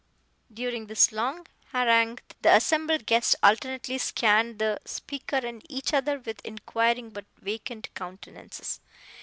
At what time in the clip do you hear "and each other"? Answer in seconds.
5.35-6.17